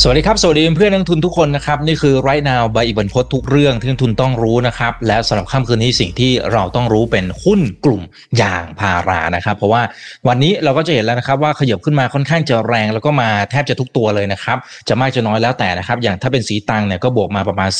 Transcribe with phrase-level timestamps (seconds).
[0.00, 8.02] สวัสดีครับ สวัสดีเพื่อนนักทุนทุกคนนะครับ นี่คือไรนาวใบอิบันพศทุกเรื่องที่นักทุนต้องรู้นะครับ และสำหรับค่ำคืนนี้สิ่งที่เราต้องรู้เป็นหุ้นกลุ่ม
[8.40, 9.82] ยางพารานะครับ เพราะว่า
[10.28, 14.58] วันนี้เราก็จะเห็นแล้วนะครับ ว่าขยับขึ้นมาค่อนข้างจะแรงแล้วก็มาแทบจะทุกตัวเลยนะครับ
[14.88, 17.70] จะมากจะน้อยแล้วแต่นะครับ อย่างถ้าเป็นสีตังเนี่ยก็บวกมาประมาณ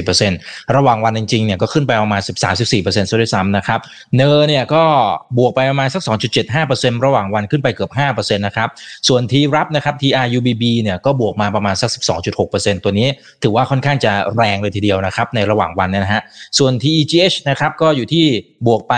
[0.00, 2.20] 10.84%ระหว่างวันจริงๆเนี่ยก็ขึ้นไปประมาณ
[2.66, 3.80] 13-14%ซะด้วยซ้ำนะครับ
[4.16, 4.82] เนอเนี่ยก็
[5.38, 6.02] บวกไปประมาณสัก
[6.54, 8.68] 2.75%ระหว่างวันขึ้นไปเกือบ5%นะครับ
[9.08, 11.90] ส่วนทีรับนะครับ TRUBB เนี่ยก็บวกมาประมาณสัก
[12.36, 13.08] 12.6%ตัวนี้
[13.42, 16.22] ถือว่าค่อนข้างจะแรงเลยทีเดียวนะครับในระหว่างวันนะฮะ
[16.58, 18.24] ส่วน TEGH นะครับก็อยู่ที่
[18.66, 18.94] บวกไป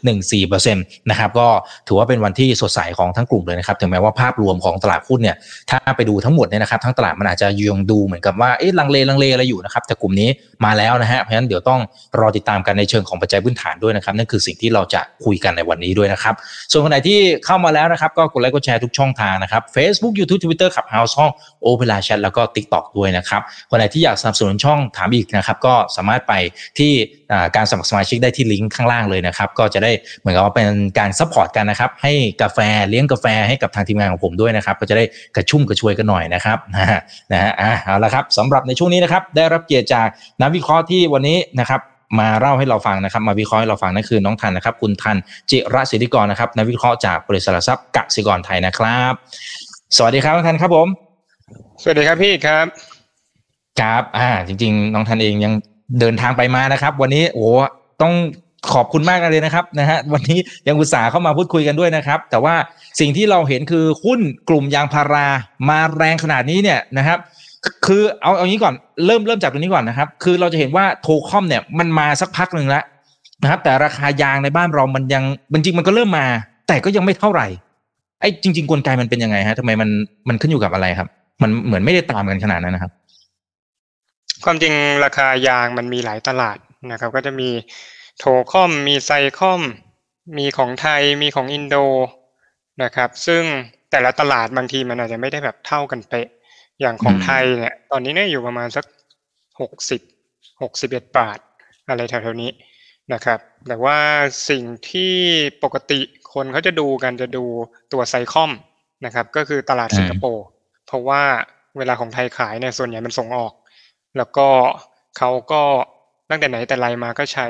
[0.00, 1.48] 3.14%นะครับก็
[1.86, 5.36] ถือว่าเป็นวันที่สดใสของทั้งกลุ่มเลยนะครับถึงแม้ว่าภาพรวมของตลาดหุ้นเนี่ย
[5.70, 10.28] ถ้าไปดูทั้งหมดเนี่ยนะครับทั้งตลาดมันอาจจะยังดูเหมือนกับว่าเอ๊ะลังเลลังเลอะไรอยู่นะครับแต่กลุ่มนี้
[10.64, 11.80] มาแล้วนะฮะเพราะฉะนั้นเดี๋ยวต้อง
[12.20, 16.34] รอติดตามกันในเชิงของปัจจัยพื้นฐานด้วยนะครับนั่นคือสิ่งที่เราจะคุยกันในวันนี้ด้วยนะครับ
[16.70, 21.30] ส่วนคนไหนที่เข้ามาแล้วนะครับก็กดไลค์กดแชร์ทุกช่องทางนะครับ Facebook YouTube Twitter ขับ House ห้อง
[21.66, 26.32] Open Line Chat แล้วก็ TikTok ด้วยนะครับ คนไหนที่อยากสนับสนุนช่องถามอีกนะครับ ก็สามารถไป
[26.78, 26.92] ที่
[27.56, 30.68] การสมัครสมาชิกได้ที่ลิงก์ข้างล่างเลยนะครับ ก็จะได้เหมือนกับว่าเป็น
[30.98, 35.04] การ support กันนะครับ ให้กาแฟเลี้ยงกาแฟให้กับทางทีมงานของผมด้วยนะครับ ก็จะได้
[35.36, 37.00] กระชุ่มกระชวยกันหน่อยนะครับนะฮะ
[37.32, 40.08] นะอะเอาละครับสำหรับในช่วงนี้นะครับได้รับเกียรติจาก
[40.42, 41.80] นักวิเคราะห์ที่วันนี้นะครับ
[42.20, 45.16] มาเล่าให้เราฟังนะครับ มาวิเคราะห์ให้เราฟังนั่นคือน้องทันนะครับ คุณทัน
[45.50, 49.12] จิระศิริกรนะครับนักวิเคราะห์จากบริษัทหลักทรัพย์กสิกรไทยนะครับ
[49.96, 50.88] สวัสดีครับน้องทันครับผม
[51.82, 52.66] สวัสดีครับพี่ครับ
[53.80, 55.52] ครับ อ่า จริง ๆ น้องทันเองยัง
[56.00, 57.46] เดินทางไปมานะครับ วันนี้โอ้
[58.02, 58.12] ต้อง
[58.72, 62.54] ขอบคุณมากเลยนะครับนะฮะวันนี้ยังอุตส่าห์เข้ามาพูดคุยกันด้วยนะครับ แต่ว่า
[63.00, 65.26] สิ่งที่เราเห็นคือหุ้นกลุ่มยางพารา
[65.68, 67.18] มาแรงขนาดนี้เนี่ยนะครับ
[67.86, 68.74] คือเอาเอางี้ก่อน
[69.06, 72.84] เริ่มเริ่มจากตรงนี้ก่อนนะครับ คือเราจะเห็นว่าโทคอมเนี่ยมันมาสักพักหนึ่งแล้ว
[73.42, 76.26] นะครับ แต่ราคายางในบ้านเรามันยังจริงมันก็เริ่มมา
[76.68, 77.46] แต่ก็ยังไม่เท่าไหร่
[78.20, 79.88] ไอ้จริง ๆ กลไกมันเป็นยังไงฮะทำไมมัน
[80.28, 81.08] มันขึ้นอยู่กับอะไรครับ
[81.42, 82.92] มันเหมือนไม่ได้ตามกันขนาดนั้นนะครับ
[84.44, 86.58] ความจริงราคายางมันมีหลายตลาด
[86.92, 87.50] นะครับ ก็จะมี
[88.18, 89.60] โทคอม มีไซคอม
[90.38, 91.76] มีของไทย มีของอินโด
[92.82, 93.42] นะครับ ซึ่ง
[93.90, 96.28] แต่ละตลาดบางทีมันอาจจะไม่ได้แบบเท่ากันเป๊ะ
[96.80, 98.84] อย่างของไทยเนี่ย ตอนนี้เนี่ยอยู่ประมาณสัก
[99.60, 100.00] หกสิบ
[100.62, 101.38] หกสิบเอ็ดบาท
[101.88, 102.50] อะไรแถวๆนี้
[103.12, 103.38] นะครับ
[103.68, 103.98] แต่ว่า
[104.50, 105.14] สิ่งที่
[105.64, 106.00] ปกติ
[106.32, 107.44] คนเขาจะดูกันจะดู
[107.92, 108.50] ตัว SICOM
[109.04, 110.46] นะครับ ก็คือตลาดสิงคโปร์
[110.92, 111.22] เพราะว่า
[111.78, 113.52] เวลาของไทยขายเนี่ยส่วนใหญ่มันส่งออก
[114.16, 114.48] แล้วก็
[115.18, 115.62] เขาก็
[116.30, 117.46] ตั้งแต่ไหนแต่ไรมาก็ใช้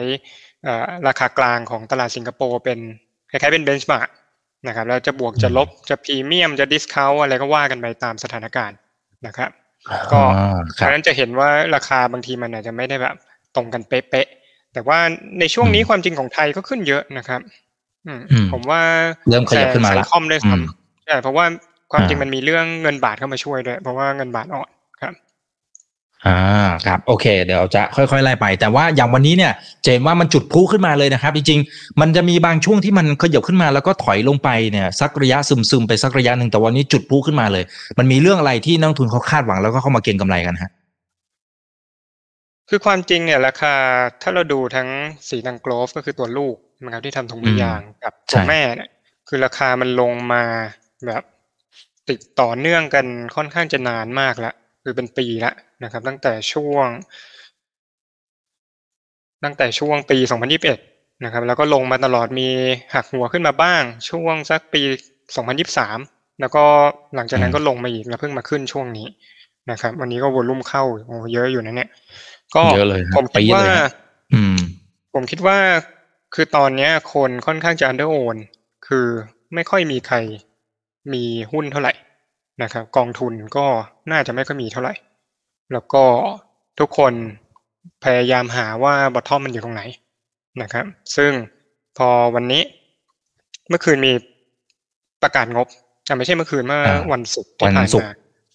[1.08, 2.78] ราคากลางของตลาดสิงคโปร์เป็น
[3.30, 4.08] คล้ายๆเป็น benchmark
[4.66, 8.76] นะครับแล้วจะบวกจะลบจะพรีเมียมจะ discount อะไรก็ว่ากันไปตามสถานการณ์
[9.26, 9.50] นะครับ
[10.12, 10.20] ก็
[10.74, 13.16] เพราะนั้นจะเห็นว่าราคาบางทีมันอาจจะไม่ได้แบบ
[13.56, 14.98] ตรงกันเป๊ะๆแต่ว่า
[15.40, 17.40] ในช่วงนี้ความจริงของไทยก็ขึ้นเยอะนะครับ
[18.06, 18.14] อื
[18.52, 18.82] ผมว่า
[19.30, 21.46] เริ่มขยับขึ้นมาแล้วคอมด้วยซ้ำใช่เพราะว่า
[21.92, 24.70] ความจริงมันมีเรื่องเงินบาทเข้ามาช่วยด้วย เพราะว่าเงินบาทอ่อน
[25.00, 25.14] ครับ
[26.26, 26.38] อ่า
[26.86, 29.52] ครับโอเค เดี๋ยวจะค่อยๆไล่ไป แต่ว่าอย่างวันนี้เนี่ย
[29.84, 37.64] เจนว่ามันจุดพุ่ขึ้นมาเลยนะครับ จริงๆ มันจะมีบางช่วงที่มันขยับขึ้นมาแล้วก็ถอยลงไปเนี่ยสักระยะซึมๆไปสักระยะหนึ่งแต่วันนี้จุดพุ่ขึ้นมาเลย
[37.98, 40.70] มันมีเรื่องอะไรที่นักทุนเขาคาดหวังแล้วก็เข้ามาเก็งกำไรกันฮะ
[42.68, 43.74] คือความจริงเนี่ยราคา
[44.22, 44.88] ถ้าเราดูทั้ง
[45.28, 48.90] สีดังโกลฟก็คือตัวลูกนะครับที่ทำถุงมือยางกับตัวแม่เนี่ย
[49.28, 50.42] คือราคามันลงมา
[51.06, 51.22] แบบ
[52.10, 55.54] ติดต่อเนื่องกันค่อนข้างจะนานมากแล้วคือเป็นปีแล้ว
[55.84, 56.86] นะครับ ตั้งแต่ช่วง
[59.44, 60.18] ตั้งแต่ช่วงปี
[60.70, 62.48] 2021 นะครับ แล้วก็ลงมาตลอดมี
[62.94, 64.82] หักหัวขึ้นมาบ้าง ช่วงสักปี
[65.80, 66.64] 2023 แล้วก็
[67.14, 69.06] หลังจากนั้นก็ลงมาอีกแล้วเพิ่งมาขึ้นช่วงนี้
[69.70, 71.90] นะครับ วันนี้ก็วอลุ่มเข้าโอ้เยอะอยู่นะเนี่ย
[72.54, 72.62] ก็
[73.16, 73.64] ผมคิดว่า
[75.14, 75.58] ผมคิดว่า
[76.34, 78.36] คือตอนนี้คนค่อนข้างจะอันเดอร์โอน
[78.86, 79.06] คือ
[79.54, 80.16] ไม่ค่อยมีใคร
[81.12, 81.92] มีหุ้นเท่าไหร่
[82.62, 83.66] นะครับกองทุนก็
[84.10, 84.94] น่าจะไม่ค่อยมีเท่าไหร่
[85.72, 86.04] แล้วก็
[86.80, 87.12] ทุกคน
[88.04, 89.82] พยายามหาว่าบอททอมมันอยู่ตรงไหน
[90.62, 90.84] นะครับ
[91.16, 91.32] ซึ่ง
[91.98, 92.62] พอวันนี้
[93.68, 94.12] เมื่อคืนมี
[95.22, 95.66] ประกาศงบ
[96.18, 96.82] ไม่ใช่เมื่อคืนเมื่อ
[97.12, 98.08] วันศุกร์ที่ผ่านมา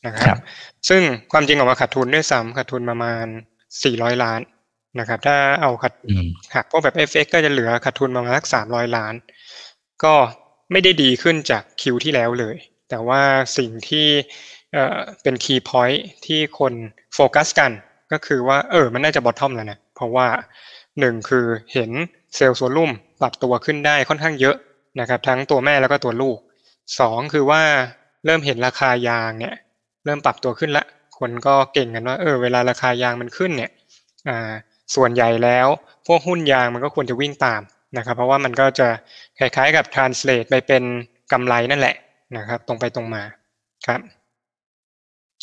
[0.06, 0.38] นะครับ
[0.90, 1.02] ซึ่ง
[1.32, 3.26] ความจริงออกมาขาดทุนด้วยซ้ำขาดทุนประมาณ
[3.84, 4.40] สี่ร้อยล้าน
[5.00, 5.94] นะครับ ถ้าเอาขัด
[6.56, 9.14] หักพวกแบบ FX ก็จะเหลือขาดทุนประมาณสักสามร้อยล้าน
[10.04, 10.14] ก็
[10.72, 12.56] ไม่ได้ดีขึ้นจาก Q ที่แล้วเลย
[12.90, 13.22] แต่ว่า
[13.58, 14.08] สิ่งที่
[15.24, 16.74] เป็น key point ที่คน
[17.14, 17.72] โฟกัสกัน
[18.12, 20.28] ก็คือว่าเออมันน่าจะ bottom แล้วนะ เพราะว่า
[21.00, 21.92] หนึ่งคือเห็น
[22.36, 22.92] เซลล์โซลุ่ม
[23.22, 24.56] ปรับตัวขึ้นได้ค่อนข้างเยอะ
[25.00, 26.38] นะครับ ทั้งตัวแม่แล้วก็ตัวลูก
[27.00, 27.62] สองคือว่า
[28.26, 29.56] เริ่มเห็นราคายางเนี่ย
[30.06, 30.86] เริ่มปรับตัวขึ้นละ
[31.20, 33.72] คนก็เก่งกันว่าเออเวลาราคายางมันขึ้นเนี่ย
[34.28, 34.52] อ่า
[34.96, 35.68] ส่วนใหญ่แล้ว
[36.08, 37.62] พวกหุ้นยางมันก็ควรจะวิ่งตาม
[37.98, 38.88] นะครับ เพราะว่ามันก็จะ
[39.40, 40.84] คล้ายๆกับ translate ไปเป็น
[41.32, 41.96] กำไรนั่นแหละ
[42.38, 43.24] นะครับ ตรงไปตรงมา
[43.88, 44.00] ครับ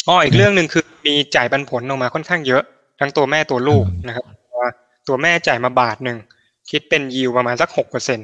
[0.08, 2.62] อ๋ออีกเรื่องหนึ่งคือมีจ่ายปันผลออกมาค่อนข้างเยอะ
[3.00, 4.24] ทั้งตัวแม่ตัวลูกนะครับ
[5.08, 6.18] ตัวแม่จ่ายมาบาทหนึ่ง
[6.70, 8.20] คิดเป็นยิวประมาณสักหกเปอร์เซ็น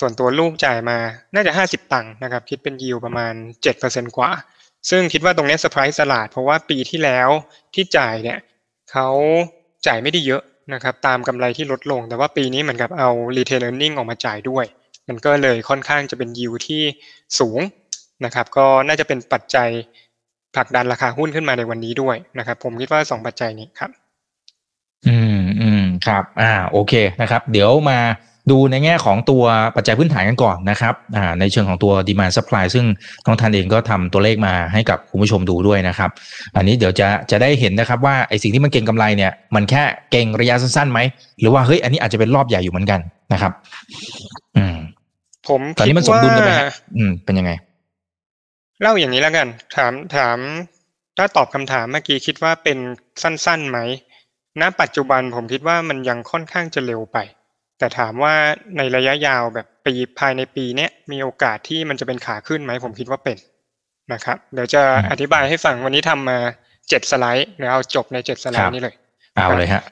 [0.00, 0.98] ส่วนตัวลูกจ่ายมา
[1.34, 3.32] น่าจะห้าสิบตังค์นะครับ คิดเป็นยิวประมาณ
[3.62, 4.30] เจ็ดเปอร์เซ็นกว่า
[4.90, 7.28] ซึ่งคิดว่าตรงนี้เซอร์ไพรส์ตลาด เพราะว่าปีที่แล้ว
[7.74, 8.38] ที่จ่ายเนี่ย
[8.90, 9.08] เขา
[9.86, 10.42] จ่ายไม่ได้เยอะ
[10.74, 14.64] นะครับตามกำไรที่ลดลง แต่ว่าปีนี้เหมือนกับเอา retained earning ออกมาจ่ายด้วย
[15.08, 16.82] มันก็เลยค่อนข้างจะเป็นยิวที่
[17.38, 17.60] สูง
[18.24, 19.68] นะครับ ก็น่าจะเป็นปัจจัย
[20.54, 23.90] ผลักดันราคาหุ้นขึ้นมาในวันนี้ด้วยนะครับ ผมคิดว่าสองปัจจัยนี้ครับ
[25.06, 27.98] อืมอืมครับ อ่า โอเคนะครับ เดี๋ยวมา
[28.50, 29.44] ดูในแง่ของตัว
[29.76, 32.84] ปัจจัยพื้นฐานกันก่อนนะครับอ่าในเชิงของตัว demand supply ซึ่ง
[33.26, 36.10] น้องทันเองก็ทำตัวเลขมาให้กับคุณผู้ชมดูด้วยนะครับ
[36.56, 41.00] อันนี้เดี๋ยวจะจะได้เห็นนะครับว่าไอสิ่งที่มันเก่งกำไรเนี่ยมันแค่เก่งระยะสั้นๆไหม
[41.40, 43.00] หรือว่าเฮ้ยอันนี้อาจจะเป็นรอบใหญ่อยู่เหมือนกัน
[43.32, 43.52] นะครับ
[44.56, 44.76] อืม
[45.48, 46.52] ผมตอนนี้มันสมดุลกันไหม
[46.96, 47.52] อืม เป็นยังไง
[48.80, 49.46] เล่าอย่างนี้แล้วกัน
[49.76, 50.38] ถามถาม
[51.16, 52.78] ถ้าตอบคำถามเมื่อกี้คิดว่าเป็น
[53.22, 53.78] สั้นๆไหม
[54.60, 57.18] ณปัจจุบันผมคิดว่ามันยังค่อนข้างจะเร็วไป
[57.78, 58.34] แต่ถามว่า
[58.76, 63.38] ในระยะยาวแบบปีภายในปีเนี้ยมีโอกาสที่มันจะเป็นขาขึ้นไหมผมคิดว่าเป็น
[64.12, 66.38] นะครับ เดี๋ยวจะอธิบายให้ฟังวันนี้ทำมา
[66.88, 68.94] เจ็ดสไลด์เดี๋ยวเอาจบในเจ็ดสไลด์นี้เลย
[69.34, 69.82] เอาเลยฮะ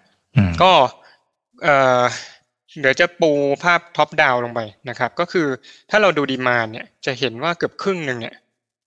[0.62, 0.72] ก็
[1.62, 2.02] เอ่อ
[2.80, 3.32] เดี๋ยวจะปู
[3.64, 5.46] ภาพ top down ลงไปนะครับ ก็คือ
[5.90, 8.36] ถ้าเราดู demand เนี่ยจะเห็นว่าเกือบครึ่งหนึ่งเนี่ย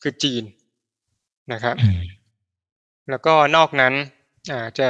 [0.01, 0.43] คือจีน
[1.53, 1.75] นะครับ
[3.09, 3.93] แล้วก็นอกนั้น
[4.51, 4.89] อาจจะ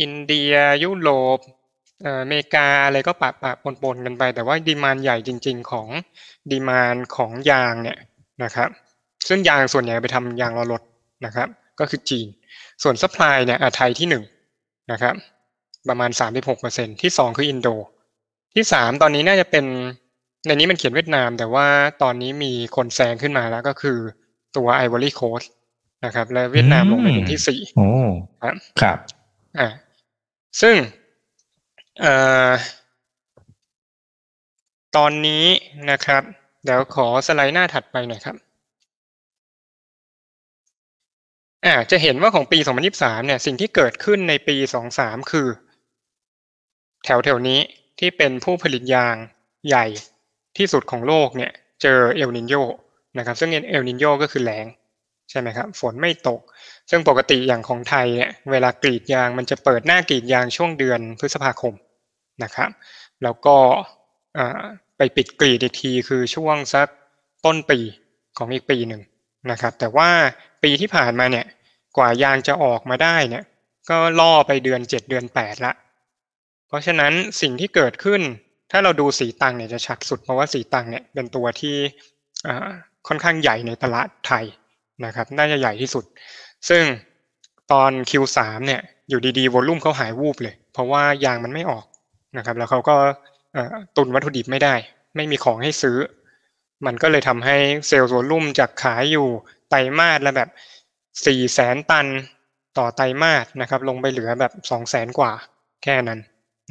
[0.00, 0.52] อินเดีย
[0.84, 1.38] ยุโรป
[2.04, 3.52] อเมริกาอะไรก็ปะปะ
[3.82, 5.88] ปนๆกันไป แต่ว่า demand ใหญ่จริง ๆ ของ
[6.50, 7.98] demand ของยางเนี่ย
[8.44, 8.68] นะครับ
[9.28, 10.82] ซึ่งยางส่วนใหญ่ไปทำยางล้อรถ
[11.24, 11.48] นะครับ
[11.80, 12.26] ก็คือจีน
[12.82, 14.24] ส่วน supply เนี่ยไทยที่หนึ่ง
[14.92, 15.14] นะครับ
[15.88, 17.68] ประมาณสามสิบหกเปอร์เซ็นต์ที่สองคืออินโด
[18.54, 19.64] ที่สามตอนนี้น่าจะเป็น
[20.46, 21.66] ในนี้มันเขียนเวียดนาม แต่ว่า
[22.02, 23.98] ตอนนี้มีคนแซงขึ้นมาแล้วก็คือ
[24.56, 25.42] ตัวไอวอรีโคสต์
[26.04, 27.88] นะครับ และเวียดนามลงไปเป็นที่สี่โอ้
[28.42, 28.98] ครับครับ
[29.58, 29.68] อ่า
[30.60, 30.74] ซึ่ง
[34.96, 35.44] ตอนนี้
[35.90, 36.22] นะครับ
[36.64, 38.36] เดี๋ยวขอสไลด์หน้าถัดไปหน่อยครับ
[41.64, 42.58] อ่าจะเห็นว่าของปี
[42.92, 44.56] 2023 เนี่ย สิ่งที่เกิดขึ้นในปี
[44.94, 45.48] 23 คือ
[47.04, 47.60] แถวแถวนี้
[47.98, 49.16] ที่เป็นผู้ผลิตยาง
[49.68, 49.86] ใหญ่
[50.56, 51.52] ที่สุดของโลกเนี่ย
[51.82, 52.54] เจอเอลนินโย
[53.18, 54.66] นะครับซึ่งเอลนินโยก็คือแรง
[55.30, 56.40] ใช่ไหมครับ ฝนไม่ตก
[56.90, 61.74] ซึ่งปกติอย่างของไทยเนี่ยเวลากรีดยางมันจะเปิดหน้ากรีดยางช่วงเดือนพฤษภาคม
[62.42, 62.70] นะครับ
[63.22, 63.56] แล้วก็
[64.96, 66.88] ไปปิดกรีดอีกทีคือช่วงสัก
[67.44, 67.78] ต้นปี
[68.38, 69.02] ของอีกปีหนึ่ง
[69.50, 70.10] นะครับ แต่ว่า
[70.62, 71.46] ปีที่ผ่านมาเนี่ย
[71.96, 73.44] กว่ายางจะออกมาได้เนี่ย
[73.90, 75.72] ก็ล่อไปเดือนเจ็ดเดือนแปดละ
[76.68, 78.20] เพราะฉะนั้นสิ่งที่เกิดขึ้น
[78.70, 81.76] ถ้าเราดูสีตังเนี่ยจะชัดสุดเพราะว่าสีตังเนี่ยเป็นตัวที่
[83.08, 84.44] ค่อนข้างใหญ่ในตลาดไทย
[85.04, 86.04] นะครับ น่าจะใหญ่ที่สุด
[86.68, 86.82] ซึ่ง
[87.72, 91.84] ตอน Q3 เนี่ยอยู่ดีๆวอลลุ่มเขาหายวูบเลย เพราะว่ายางมันไม่ออก
[92.36, 92.96] นะครับ แล้วเขาก็
[93.96, 94.74] ตุนวัตถุดิบไม่ได้
[95.16, 95.98] ไม่มีของให้ซื้อ
[96.86, 97.56] มันก็เลยทำให้
[97.86, 99.28] sales volume จากขายอยู่
[99.70, 100.50] ไตรมาสละแบบ
[101.26, 102.06] สี่แสนตัน
[102.78, 105.32] ต่อไตรมาสนะครับ ลงไปเหลือแบบสองแสนกว่า
[105.82, 106.20] แค่นั้น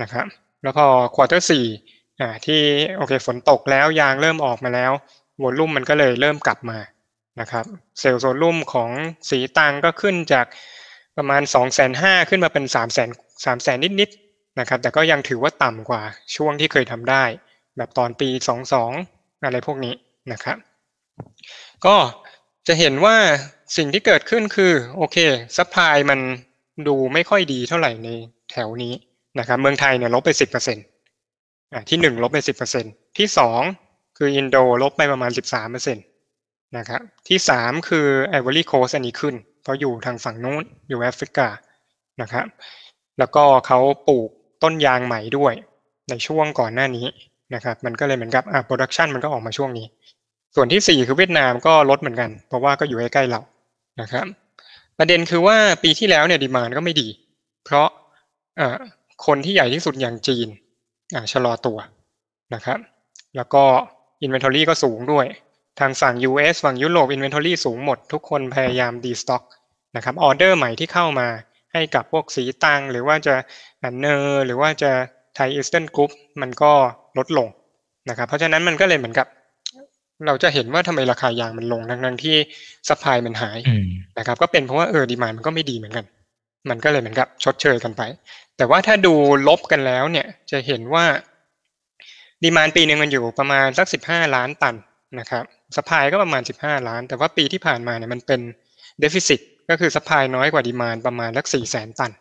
[0.02, 0.26] นะครับ
[0.62, 1.66] แล้วพอ quarter สี่
[2.22, 2.62] อ่าที่
[2.98, 4.92] โอเคฝนตกแล้วยางเริ่มออกมาแล้ว
[5.42, 6.80] volume มันก็เลยเริ่มกลับมา
[7.40, 7.66] นะครับ
[8.00, 8.90] sales volume ของ
[9.30, 10.46] ศรีตรังก็ขึ้นจาก
[11.18, 13.10] ประมาณสองแสนห้าขึ้นมาเป็นสามแสน
[13.46, 14.25] สามแสนนิดๆ
[14.60, 16.02] นะครับ แต่ก็ยังถือว่าต่ำกว่า
[16.36, 17.24] ช่วงที่เคยทำได้
[17.78, 18.30] แบบตอนปี
[18.88, 19.94] 22 อะไรพวกนี้
[20.32, 20.58] นะครับ
[21.86, 21.96] ก็
[22.68, 23.18] จะเห็นว่า
[23.78, 25.18] สิ่งที่เกิดขึ้นคือโอเค
[25.58, 26.20] supply มัน
[26.88, 28.10] ดูไม่ค่อยดีเท่าไหร่ใน
[28.52, 28.94] แถวนี้
[29.40, 30.30] นะครับ เมืองไทยเนี่ยลบไป
[31.02, 32.38] 10%อ่าที่ 1 ลบไป
[32.78, 33.28] 10%ที่
[33.74, 35.32] 2 คืออินโดลบไปประมาณ
[35.64, 41.48] 13%นะครับที่สามคือไอวอรีโคสต์อันนี้ขึ้น เพราะอยู่ทางฝั่งนู้นอยู่แอฟริกา
[42.22, 42.46] นะครับ
[43.20, 44.30] แล้วก็เขาปลูก
[44.64, 45.54] ต้นยางใหม่ด้วย
[46.10, 47.08] ในช่วงก่อนหน้านี้
[47.56, 49.86] นะครับมันก็เลยเหมือนกับอ่า production มันก็ออกมาช่วงนี้
[50.56, 53.42] ส่วนที่สี่คือเวียดนามก็ลดเหมือนกัน เพราะว่าก็อยู่ใกล้ๆเรา
[54.02, 54.26] นะครับ
[54.98, 57.08] ประเด็นคือว่าปีที่แล้วเนี่ย demand ก็ไม่ดี
[57.66, 57.88] เพราะ
[58.60, 58.80] อ่า
[59.26, 60.48] คนที่ใหญ่ที่สุดอย่างจีน
[61.16, 61.78] อ่าชะลอตัว
[62.54, 62.80] นะครับ
[63.36, 63.64] แล้วก็
[64.22, 65.26] inventory ก็สูงด้วย
[65.80, 69.44] ทางฝั่ง US ฝั่งยุโรป Inventory สูงหมด ทุกคนพยายาม destock
[69.96, 71.28] นะครับออเดอร์ใหม่ที่เข้ามา
[71.76, 73.36] ให้กับพวกศรีตรัง หรือว่าจะ
[74.00, 74.92] NER หรือว่าจะ
[75.36, 76.72] ไทยอีสเทิร์นกรุ๊ปมันก็
[77.18, 77.48] ลดลง
[78.10, 79.28] นะครับเพราะฉะนั้นมันก็เลยเหมือนกับ
[80.28, 82.36] เราจะเห็นว่าทำไมราคายางมันลงทั้งๆที่
[82.88, 83.58] supply มันหาย
[84.20, 86.06] นะครับก็เป็นเพราะว่าเออ demand มันก็ไม่ดีเหมือนกัน
[86.70, 88.02] มันก็เลยเหมือนกับชดเชยกันไป
[88.58, 89.14] แต่ว่าถ้าดู
[89.48, 91.06] ลบกันแล้วเนี่ยจะเห็นว่า
[92.44, 94.76] demand ปีหนึ่งมันอยู่ประมาณสักสิบห้าล้านตัน
[95.20, 95.44] นะครับ
[95.76, 98.42] supply ก็ประมาณสิบห้าล้าน แต่ว่าปีที่ผ่านมาเนี่ยมันเป็น
[99.00, 102.12] deficit ก็คือ supply น้อยกว่า demand ประมาณสักสี่แสนตัน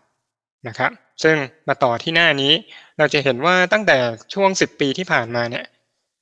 [0.69, 0.91] นะครับ
[1.23, 1.37] ซึ่ง
[1.69, 2.53] มาต่อที่หน้านี้
[2.99, 3.97] เราจะเห็นว่าตั้งแต่
[4.35, 5.65] ช่วงสิบปีที่ผ่านมาเนี่ย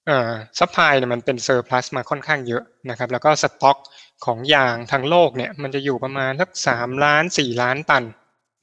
[0.06, 3.78] เอ่อ supply เนี่ยมันเป็น surplus มาค่อนข้างเยอะนะครับแล้วก็สต็อก
[4.24, 8.04] ของยางทั้งโลกเนี่ยมันจะอยู่ประมาณสักสามล้านสี่ล้านตัน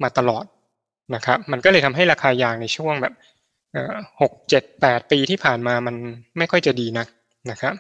[0.04, 0.46] มาตลอด
[1.16, 3.14] นะครับมันก็เลยทำให้ราคายางในช่วงแบบ
[4.22, 5.96] หกเจ็ดแปดปีที่ผ่านมามัน
[6.38, 7.08] ไม่ค่อยจะดีนัก
[7.52, 7.74] นะครับ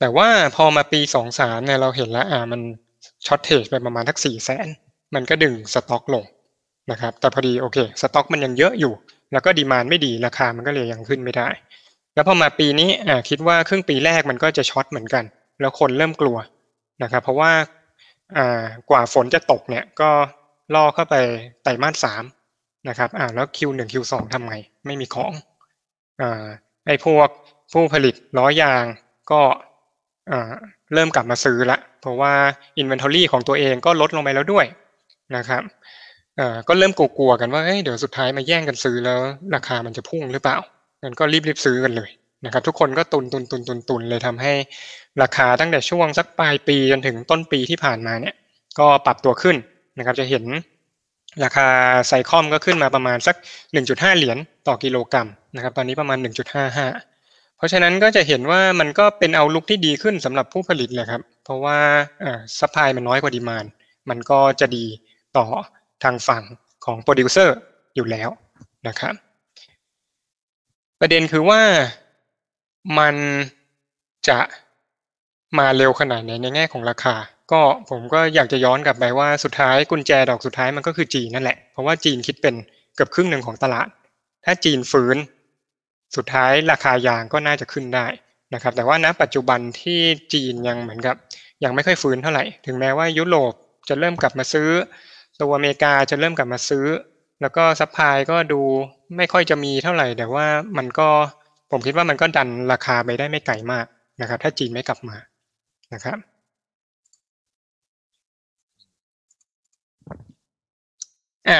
[0.00, 2.60] แต่ว่าพอมาปีสองสามเนี่ยเราเห็นแล้วอ่ามัน
[3.26, 4.68] shortage ไปประมาณสักสี่แสน
[5.14, 6.24] มันก็ดึงสต็อกลง
[6.90, 8.92] นะครับแต่พอดีโอเคสต็อกมันยังเยอะอยู่
[9.32, 11.48] แล้วก็ demand ไม่ดีราคามันก็เลยยังขึ้นไม่ได้
[12.14, 15.24] แล้วพอมาปีนี้อ่าคิดว่าครึ่งปีแรกมันก็จะ short เหมือนกัน
[15.60, 16.36] แล้วคนเริ่มกลัว
[17.02, 17.52] นะครับเพราะว่า
[18.36, 20.10] อ่ากว่าฝนจะตกเนี่ยก็
[20.74, 21.14] ล่อเข้าไป
[21.62, 22.24] ไตรมาสสาม
[22.88, 25.32] นะครับอ่าแล้ว Q1 Q2 ทำไง ไม่มีของ
[26.20, 26.44] อ่า
[26.86, 27.28] ไอ้พวก
[27.72, 28.84] ผู้ผลิตล้อยาง
[29.30, 29.40] ก็
[30.30, 30.52] อ่า
[30.94, 32.32] เริ่มกลับมาซื้อละ เพราะว่า
[32.80, 34.66] Inventory ของตัวเองก็ลดลงไปแล้วด้วย
[35.36, 35.62] นะครับ
[36.68, 39.18] ก็เริ่มกลัวๆกันว่าเเดี๋ยวสุดท้ายมาแย่งกันซื้อแล้ว
[39.54, 40.56] ราคามันจะพุ่งหรือเปล่า
[41.02, 42.10] งั้นก็รีบๆซื้อกันเลย
[42.44, 44.52] นะครับทุกคนก็ตุนตุนตุนตุนตุนเลยทำให้
[45.22, 48.34] ราคาตั้งแต่ช่วงสักปลายปีจนถึงต้นปีที่ผ่านมาเนี่ย
[48.78, 49.56] ก็ปรับตัวขึ้น
[49.98, 50.44] นะครับจะเห็น
[51.44, 51.68] ราคา
[52.06, 53.36] SICOM ก็ขึ้นมาประมาณสัก
[53.76, 56.18] 1.5 เหรียญต่อกิโลกรัมนะครับตอนนี้ประมาณ
[56.86, 61.78] 1.55 เพราะฉะนั้นก็จะเห็นว่ามันก็เป็น outlook ที่ดีขึ้นสำหรับผู้ผลิตเลยครับ เพราะว่า
[62.58, 63.64] supply มันน้อยกว่า demand
[64.10, 64.86] มันก็จะดี
[65.36, 65.46] ต่อ
[66.02, 66.42] ทางฝั่ง
[66.84, 67.56] ของโปรดิวเซอร์
[67.94, 68.28] อยู่แล้ว
[68.88, 69.14] นะครับ
[71.00, 71.62] ประเด็นคือว่า
[72.98, 73.14] มัน
[74.28, 74.40] จะ
[75.58, 77.14] มาเร็วขนาดไหนในแง่ของราคา
[77.52, 82.54] ก็ผมก็อยากจะย้อนกลับไปว่าสุดท้ายกุญแจดอกสุดท้ายมันก็คือจีนนั่นแหละ เพราะว่าจีนคิดเป็น
[82.94, 83.88] เกือบครึ่งหนึ่งของตลาด
[84.44, 85.16] ถ้าจีนฟื้น
[86.16, 88.06] สุดท้ายราคายางก็น่าจะขึ้นได้
[88.54, 90.00] นะครับแต่ว่าณปัจจุบันที่
[90.32, 91.16] จีนยังเหมือนกับ
[91.64, 93.52] ยังไม่ค่อยฟื้นเท่าไหร่ ถึงแม้ว่ายุโรป
[93.88, 94.68] จะเริ่มกลับมาซื้อ
[95.40, 96.86] ตัวอเมริกาจะเริ่มกลับมาซื้อ
[97.40, 98.60] แล้วก็ supply ก็ดู
[99.16, 101.08] ไม่ค่อยจะมีเท่าไหร่ แต่ว่ามันก็
[101.70, 103.86] ผมคิดว่ามันก็ดันราคาไปได้ไม่ไกลมาก
[104.20, 105.16] นะครับ ถ้าจีนไม่กลับมา
[105.94, 106.18] นะครับ
[111.48, 111.58] อ่า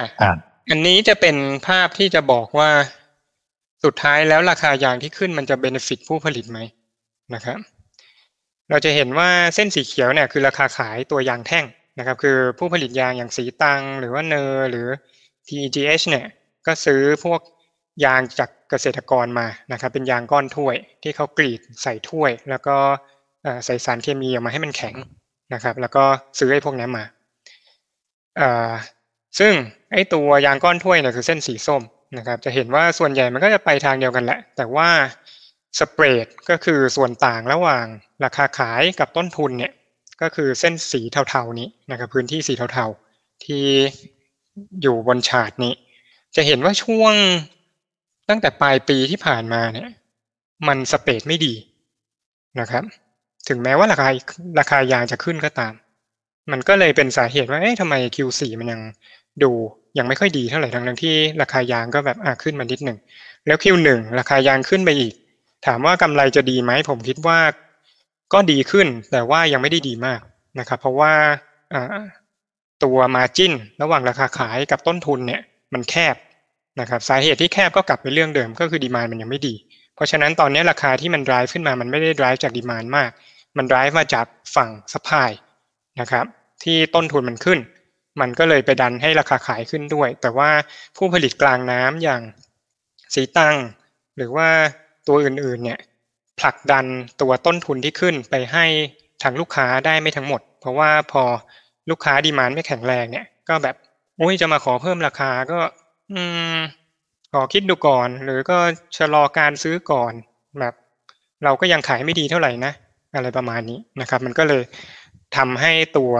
[0.71, 2.71] อันนี้จะเป็นภาพที่จะบอกว่า
[3.85, 6.59] สุดท้ายแล้วราคายางที่ขึ้นมันจะ benefit ผู้ผลิตไหม
[7.35, 7.59] นะครับ
[8.71, 11.65] เราจะเห็นว่าเส้นสีเขียวเนี่ยคือราคาขายตัวยางแท่ง
[11.99, 14.87] นะครับ คือผู้ผลิตยางอย่างสีตัง หรือว่าเนอหรือ
[15.49, 16.27] TEGH เนี่ย
[16.67, 17.41] ก็ซื้อพวก
[18.05, 22.77] ยางจากเกษตรกรมานะครับ เป็นยางก้อนถ้วย ที่เขากรีดใส่ถ้วย แล้วก็
[23.65, 24.95] ใส่สารเคมีออกมาให้มันแข็ง
[25.55, 26.05] นะครับ แล้วก็
[26.39, 27.05] ซื้อไอ้พวกนี้มา
[29.39, 29.53] ซึ่ง
[29.93, 31.83] ไอ้ตัวยางก้อนถ้วยเนี่ยคือเส้นสีส้ม
[32.19, 34.89] นะครับ จะเห็นว่าส่วนใหญ่มันก็จะไปทางเดียวกันแหละ แต่ว่า
[35.79, 37.85] สเปรดก็คือส่วนต่างระหว่าง
[38.25, 39.73] ราคาขายกับต้นทุนเนี่ย
[40.23, 43.65] ก็คือเส้นสีเทาๆนี้นะครับพื้นที่สีเทาๆ ที่
[44.83, 45.75] อยู่บนฉาดนี้
[46.37, 47.15] จะเห็นว่าช่วง
[48.29, 49.89] ตั้งแต่ปลายปีที่ผ่านมาเนี่ย
[50.69, 51.55] มันสเปรดไม่ดี
[52.61, 52.85] นะครับ
[53.49, 54.09] ถึงแม้ว่าราคา
[54.59, 55.73] ราคายางจะขึ้นก็ตาม
[56.53, 58.81] มันก็เลยเป็นสาเหตุว่าเอ๊ะทำไม Q4 มันยัง
[59.43, 59.51] ดู
[59.99, 62.99] ยังไม่ค่อยดีเท่าไหร่ทั้งที่ราคายางก็แบบอะขึ้นมานิดหนึ่ง
[63.47, 63.89] แล้ว Q1
[64.19, 65.15] ราคายางขึ้นไปอีก
[65.67, 67.39] ถามว่ากำไรจะดีไหมผมคิดว่า
[68.33, 70.21] ก็ดีขึ้น แต่ว่ายังไม่ได้ดีมาก
[70.59, 71.13] นะครับ เพราะว่า
[72.85, 73.53] ตัวมาจิ้น
[73.83, 75.43] ระหว่างราคาขายกับต้นทุนเนี่ย
[75.73, 76.17] มันแคบ
[76.81, 79.55] นะครับสาเหตุที่แคบก็กลับไปเรื่องเดิมก็คือดีมานมันยังไม่ดี
[79.95, 83.11] เพราะฉะนั้นตอนนี้ราคาที่มัน drive ขึ้นมามันไม่ได้ drive จากดีมานมาก
[83.57, 85.31] มัน drive มาจากฝั่ง supply
[86.01, 86.27] นะครับ
[86.63, 87.59] ที่ต้นทุนมันขึ้น
[88.21, 90.51] มันก็เลยไปดันให้ราคาขายขึ้นด้วย แต่ว่า
[90.97, 92.23] ผู้ผลิตกลางน้ำอย่าง
[93.15, 93.57] สีตัง
[94.17, 94.49] หรือว่า
[95.09, 95.79] ตัวอื่นๆเนี่ย
[96.41, 96.85] ผลักดัน
[97.21, 98.65] ตัวต้นทุนที่ขึ้นไปให้
[99.23, 101.23] ทางลูกค้าได้ไม่ทั้งหมด เพราะว่าพอ
[101.91, 103.77] ลูกค้าดีมานไม่แข็งแรงเนี่ย ก็แบบ
[104.17, 105.59] โอ้ยจะมาขอเพิ่มราคาก็
[106.13, 106.21] อื
[106.57, 106.59] ม
[107.33, 108.59] ขอคิดดูก่อน หรือก็
[108.97, 110.13] ชะลอการซื้อก่อน
[110.61, 110.75] แบบ
[111.45, 112.73] เราก็ยังขายไม่ดีเท่าไหร่นะ
[113.15, 114.63] อะไรประมาณนี้นะครับ มันก็เลย
[115.37, 116.13] ทำให้ตัว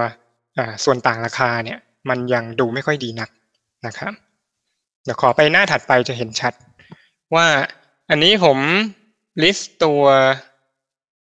[0.85, 3.31] ส่วนต่างราคาเนี่ย มันยังดูไม่ค่อยดีนัก
[3.87, 4.13] นะครับ
[5.05, 6.53] เดี๋ยวขอไปหน้าถัดไปจะเห็นชัด
[7.35, 7.47] ว่า
[8.11, 8.59] อันนี้ผม
[9.43, 10.03] ลิสต์ตัว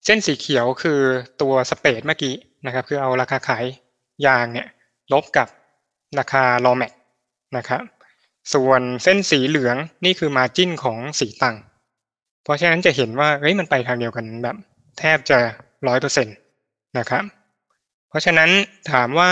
[0.04, 1.00] เส้นสีเขียวคือ
[1.42, 2.35] ตัวสเปดเมื่อกี้
[2.66, 3.64] นะครับ คือเอาราคาขาย
[4.26, 4.68] ยางเนี่ย
[5.12, 5.49] ลบกับ
[6.18, 6.92] ราคาลอแมก
[7.56, 7.82] นะครับ
[8.54, 11.56] ส่วนเส้นสีเหลืองนี่คือมาจิ้นของสีตัง
[12.44, 14.56] เพราะฉะนั้นจะเห็นว่าเฮ้ยมันไปทางเดียวกันแบบ
[14.99, 15.38] แทบจะ
[15.88, 16.37] ร้อยเปอร์เซ็นต์
[16.99, 17.25] นะครับ
[18.08, 18.50] เพราะฉะนั้น
[18.92, 19.30] ถามว่า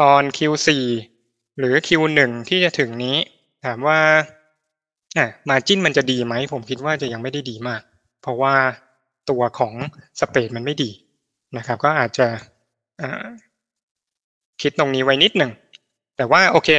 [0.00, 0.68] ตอน Q4
[1.58, 3.16] หรือ Q1 ที่จะถึงนี้
[3.64, 3.98] ถามว่า
[5.18, 7.82] อะมาจิ้นมันจะดีไหม ผมคิดว่าจะยังไม่ได้ดีมาก
[8.22, 8.54] เพราะว่า
[9.30, 9.74] ตัวของ
[10.20, 10.90] สเปดมันไม่ดี
[11.56, 12.26] นะครับ ก็อาจจะ
[14.62, 15.52] คิดตรงนี้ไว้นิดหนึ่ง
[16.16, 16.70] แต่ว่าโอเค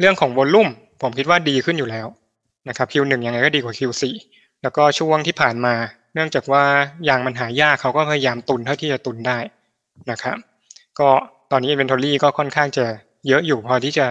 [0.00, 0.68] เรื่องของวอลลุ่ม
[1.02, 2.06] ผมคิดว่าดีขึ้นอยู่แล้ว
[2.68, 4.02] นะครับ Q1 ยังไงก็ดีกว่า Q4
[4.62, 5.74] แล้วก็ช่วงที่ผ่านมา
[6.14, 6.64] เนื่องจากว่า
[7.08, 9.38] ยางมันหายากเขาก็พยายามตุนเท่าที่จะตุนได้
[10.10, 10.36] นะครับ
[10.98, 11.08] ก็
[11.50, 12.86] ตอนนี้ inventory ก็ค่อนข้างจะ
[13.28, 14.06] เยอะอยู่พอที่จะ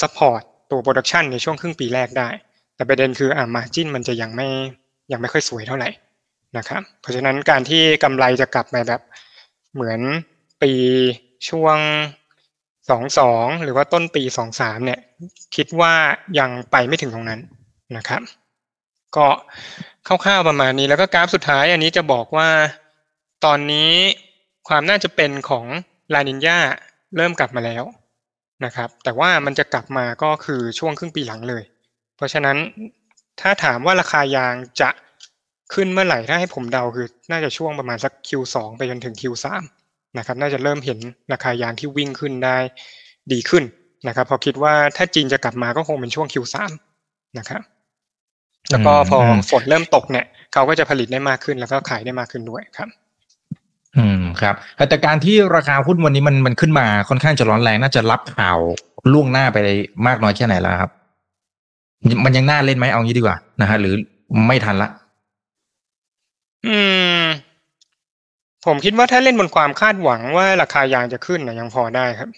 [0.00, 2.28] support ตัว production ในช่วงครึ่งปีแรกได้
[2.78, 4.48] แต่ประเด็นคืออ่า margin มันจะยังไม่
[5.12, 5.90] ยังไม่ค่อยสวยเท่าไหร่
[6.58, 9.00] นะครับ เพราะฉะนั้นการที่กำไรจะกลับมาแบบ
[9.74, 10.00] เหมือน
[10.62, 10.72] ปี
[11.48, 11.78] ช่วง
[12.90, 15.00] สองสองหรือว่าต้นปีสองสามเนี่ย
[15.56, 15.92] คิดว่า
[16.38, 17.40] ยังไปไม่ถึงตรงนั้น
[17.96, 18.22] นะครับ
[19.16, 19.26] ก็
[20.06, 22.48] คร่าวๆประมาณนี้แล้วก็กราฟสุดท้ายอันนี้จะบอกว่า
[23.44, 23.90] ตอนนี้
[24.68, 25.64] ความน่าจะเป็นของ
[26.14, 26.58] ลานินยา
[27.16, 27.84] เริ่มกลับมาแล้ว
[28.64, 31.62] นะครับ แต่ว่ามันจะกลับมาก็คือช่วงครึ่งปีหลังเลย
[32.18, 32.56] เพราะฉะนั้น
[33.40, 34.90] ถ้าถามว่าราคายางจะ
[35.74, 39.46] ขึ้นเมื่อไหร่ถ้าให้ผมเดาคือ น่าจะช่วงประมาณสัก Q2 ไปจนถึง Q3
[40.18, 40.98] นะครับ น่าจะเริ่มเห็น
[41.32, 42.56] ราคายางที่วิ่งขึ้นได้
[43.32, 43.64] ดีขึ้น
[44.08, 46.56] นะครับ พอคิดว่าถ้าจีนจะกลับมาก็คงเป็นช่วง Q3
[47.38, 47.62] นะครับ
[48.70, 49.18] แล้วก็พอ
[49.50, 52.88] ฝนเริ่มตกเนี่ย เขาก็จะผลิตได้มากขึ้นแล้วก็ขายได้มากขึ้นด้วยครับ
[53.96, 54.54] อืมครับ
[54.88, 58.58] แต่การที่ราคาหุ้นวันนี้มันมันขึ้นมาค่อนข้างจะร้อนแรงน่าจะรับข่าว
[59.12, 59.58] ล่วงหน้าไป
[60.06, 60.90] มากน้อยแค่ไหนแล้วครับ
[62.24, 63.94] มันยังน่าเล่นไหมเอางี้ดีกว่านะฮะหรือ
[64.46, 64.90] ไม่ทันละ
[66.66, 66.76] อื
[67.22, 67.24] ม
[68.66, 72.30] ผมคิดว่าถ้าเล่นบนความคาดหวังว่าราคายางจะขึ้นนะยังพอได้ครับ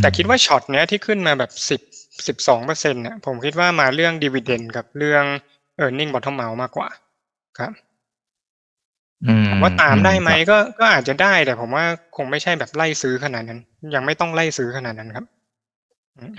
[0.00, 1.80] แต่คิดว่าช็อตเนี้ยที่ขึ้นมาแบบสิบ
[2.26, 5.24] สิบสองเปอร์เซ็นต์เนี่ยผมคิดว่ามาเรื่อง dividend กับเรื่อง
[5.76, 6.88] earning bottom out มากกว่า
[7.58, 7.72] ครับ
[9.62, 11.84] ว่าตามได้ไหมก็ก็อาจจะได้แต่ผมว่า
[12.16, 13.60] คงไม่ใช่แบบไล่ซื้อขนาดนั้น
[13.94, 15.24] ยังไม่ต้องไล่ซื้อขนาดนั้นครับ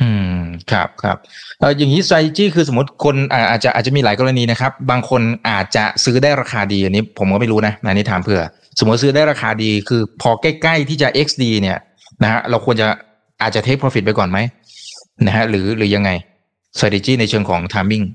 [0.01, 0.28] อืม
[0.72, 1.18] ครับครับ
[1.60, 3.16] เอออย่างนี้ strategy คือสมมติคน
[3.51, 8.41] อาจจะอาจจะมีหลายกรณีนะครับ บางคนอาจจะซื้อได้ราคาดีอันนี้ ผมก็ไม่รู้นะอันนี้ถามเผื่อ
[8.80, 11.78] สมมติซื้อได้ราคาดีคือพอใกล้ ๆ ที่จะ XD เนี่ย
[12.24, 12.88] นะฮะเราควรจะ
[13.41, 14.38] อาจจะ take profit ไปก่อนไหม
[15.28, 16.10] นะฮะหรือหรือยังไง
[16.78, 18.06] strategy ในเชิงของ timing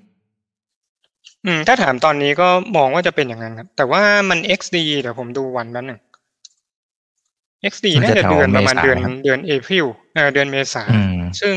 [1.47, 6.01] อืมถ้าถามตอนนี้ก็มองว่าจะเป็นอย่างนั้นครับ แต่ว่ามัน XD เดี๋ยวผมดูวันนั้นหนึ่ง
[7.73, 10.85] XD น่าจะเดือนประมาณเดือนเดือนเอพริลเออเดือนเมษา
[11.41, 11.55] ซึ่ง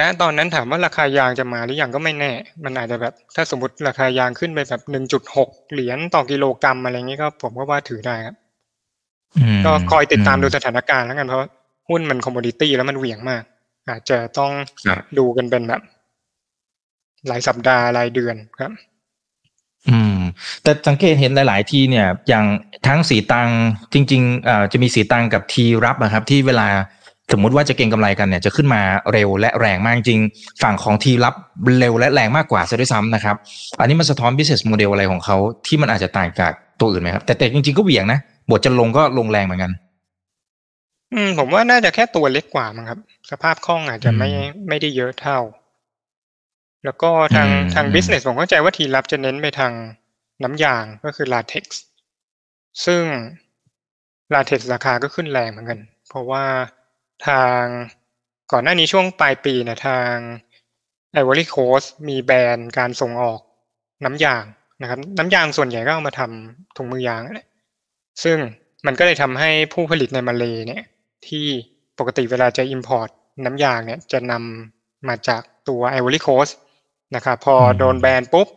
[0.00, 2.32] นะตอนนั้นถามว่าราคายางจะมาหรือยังก็ไม่แน่
[2.64, 8.36] มันอาจจะแบบ ถ้าสมมติราคายางขึ้นไปแบบหนึ่งจุดหกเหรียญต่อกิโลกรัมอะไรเงี้ยก็ผมก็ว่าถือได้ครับ
[9.66, 11.48] ก็คอยติดตามดูสถานการณ์แล้วกันเพราะ
[11.88, 13.42] หุ้นมันคอมมดิตี้แล้วมันเหวี่ยงมาก
[13.88, 14.52] อาจจะต้อง
[15.18, 15.82] ดูกันเป็นแบบ
[17.28, 18.72] หลายสัปดาห์รายเดือนครับ
[19.88, 20.18] อืม
[20.62, 22.44] แต่สังเกตเห็นหลาย ๆ ที่เนี่ย อย่าง
[22.86, 23.48] ทั้งสีตัง
[23.92, 26.66] จริง ๆ อ่าจะมีสีตังกับทีรับนะครับ ที่เวลา
[27.32, 28.80] สมมุติว่าจะเก็งกำไรกันเนี่ยจะขึ้นมา
[29.12, 30.20] เร็วและแรงมากจริง
[30.62, 31.34] ฝั่งของทีรับ
[31.78, 33.36] เร็วและแรงมากกว่าซะด้วยซ้ำนะครับ
[33.80, 35.36] อันนี้มันสะท้อน business model อะไรของเขา
[35.66, 38.18] ที่มันอาจจะต่างจากตัวอื่นไหมครับ แต่แต่จริงๆก็เหวี่ยงนะ
[38.50, 39.72] บทจะลงก็ลงแรงเหมือนกัน
[41.12, 42.98] อืม ผมว่าน่าจะแค่ตัวเล็กกว่ามั้งครับ
[43.30, 44.28] สภาพคล่องอาจจะไม่
[44.68, 45.38] ไม่ได้เยอะเท่า
[46.84, 49.72] แล้วก็ทางทางบิสเนสผมเข้าใจว่าทีรับจะเน้นไปทาง
[50.42, 51.82] น้ำยางก็คือลาเท็กซ์
[52.86, 53.02] ซึ่ง
[54.34, 56.44] ลาเท็กซ์ราคาก็ขึ้นแรงเหมือนกัน เพราะว่า
[57.28, 57.62] ทาง
[58.52, 60.14] ก่อนหน้านี้ช่วงปลายปีเนี่ยทาง
[61.12, 63.40] ไอวอรี่โคสมีแบรนด์การส่งออก
[64.04, 64.44] น้ำยาง
[64.82, 67.48] นะครับ น้ำยางส่วนใหญ่ก็เอามาทำถุงมือยางแหละ
[68.24, 68.36] ซึ่ง
[68.86, 70.84] มันก็เลยทำให้ผู้ผลิตในมาเลเนี่ย
[71.26, 71.46] ที่
[71.98, 73.08] ปกติเวลาจะ import
[73.44, 76.48] น้ำยางเนี่ยจะนำมาจากตัวไอวอรีโคสต์
[77.16, 78.48] นะครับพอโดนแบนปุ๊บ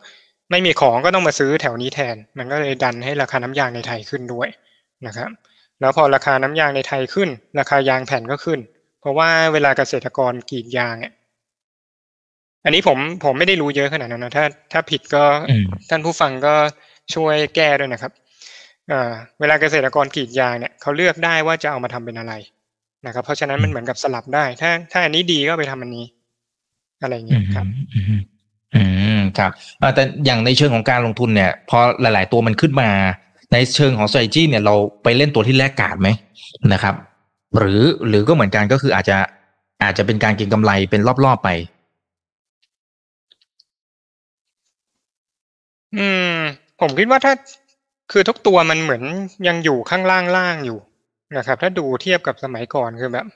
[0.50, 4.48] ไม่มีของก็ต้องมาซื้อแถวนี้แทน มันก็เลยดันให้ราคาน้ำยางในไทยขึ้นด้วย
[5.06, 5.30] นะครับ
[5.80, 8.60] แล้วพอราคาน้ำยางในไทยขึ้น ราคายางแผ่นก็ขึ้น
[9.00, 11.14] เพราะว่าเวลาเกษตรกรกรีดยางเนี่ย
[12.64, 15.24] อันนี้ผมผมไม่ได้รู้เยอะขนาดนั้นนะถ้าถ้าผิดก็
[15.90, 16.54] ท่านผู้ฟังก็
[17.14, 18.12] ช่วยแก้ด้วยนะครับ
[19.40, 22.32] เวลาเกษตรกรกรีดยางเนี่ยเขาเลือกได้ว่าจะเอามาทำเป็นอะไร
[23.06, 26.06] นะครับ เพราะฉะนั้นมันเหมือนกับสลับได้ ถ้าถ้าอันนี้ดีก็ไปทำอันนี้
[27.02, 27.66] อะไรอย่างเงี้ยครับ
[28.74, 28.82] อื
[29.18, 29.50] มครับ
[29.94, 32.90] แต่อย่างในเชิงของการลงทุนเนี่ย พอหลาย ๆ ตัวมันขึ้นมา
[33.52, 36.08] ในเชิงของ strategy เนี่ยเราไปเล่นตัวที่แลกกาดไหม
[36.72, 36.94] นะครับ
[37.58, 39.16] หรือหรือก็เหมือนกันก็คืออาจจะ
[39.82, 41.48] อาจจะเป็นการเก็งกำไรเป็นรอบๆไป
[45.98, 46.34] อืม
[46.80, 47.32] ผมคิดว่าถ้า
[48.12, 49.02] คือทุกตัวมันเหมือน
[49.48, 50.78] ยังอยู่ข้างล่างล่างอยู่
[51.38, 53.26] นะครับ ถ้าดูเทียบกับสมัยก่อนคือแบบ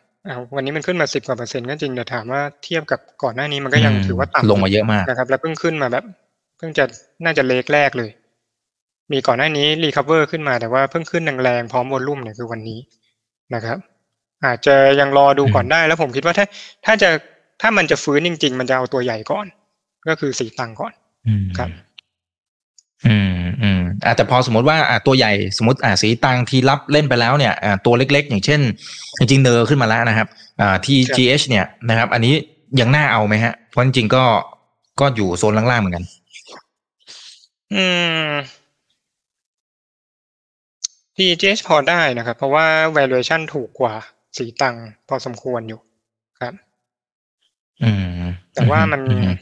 [0.55, 6.05] วันนี้มันขึ้นมาสิบกว่าเปอร์เซ็นต์ก็จริงแต่ถามว่าเทียบกับก่อนหน้านี้มันก็ยังถือว่าต่ำลงมาเยอะมากนะครับ แล้วเพิ่งขึ้นมาแบบ
[6.59, 6.85] เพิ่งจะ
[7.25, 8.11] น่าจะ leg แรกเลย
[9.13, 12.79] มีก่อนหน้านี้ recover ขึ้นมาแต่ว่าเพิ่งขึ้นแรงๆพร้อม volume เนี่ยคือวันนี้
[13.55, 13.79] นะครับ
[14.45, 16.47] อาจจะยังรอดูก่อนได้แล้วผมคิดว่าถ้า
[16.87, 17.11] ถ้าจะ
[17.61, 19.47] ถ้ามันจะฟื้นจริง ๆ มันจะเอาตัวใหญ่ก่อน
[20.09, 20.93] ก็คือศรีตรังก่อน
[21.27, 21.71] อืมครับ
[23.07, 28.61] อืมอืมอ่าแต่พอสมมติว่าอ่าตัวใหญ่สมมติอ่าสีตังทีรับเล่นไปแล้วเนี่ยอ่าตัวเล็ก ๆ อย่างเช่น
[29.19, 30.29] จริงๆเนอร์ขึ้นมาแล้วนะครับ
[30.61, 32.35] อ่า TGH เนี่ยนะครับ อันนี้
[32.81, 34.25] ยังน่าเอาไหมฮะเพราะจริงๆก็
[35.01, 36.05] ก็อยู่โซนล่างๆเหมือนกัน
[37.75, 37.85] อื
[38.29, 38.31] ม
[41.17, 43.95] PGH พอได้นะครับ เพราะว่า valuation ถูกกว่า
[44.37, 44.77] สีตัง
[45.09, 45.81] พอสมควรอยู่
[46.41, 46.55] ครับ
[47.83, 48.23] อืม
[48.55, 49.35] แต่ว่ามันอืม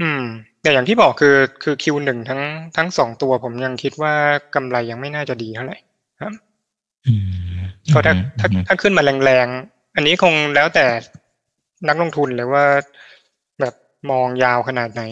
[0.00, 0.22] อืม
[0.62, 2.40] แต่อย่างที่บอกคือคือ Q1 ทั้ง
[2.76, 4.14] ทั้งสองตัวผมยังคิดว่า
[4.54, 5.76] กำไรยังไม่น่าจะดีเท่าไหร่
[6.20, 6.32] ครับ
[7.06, 7.14] อื
[7.54, 7.58] ม
[7.94, 10.86] ก็ถ้าถ้าอืมถ้าขึ้นมาแรงๆ อันนี้คงแล้วแต่
[11.88, 12.64] นักลงทุนเลยว่า
[13.60, 13.74] แบบ
[14.10, 15.02] มองยาวขนาดไหน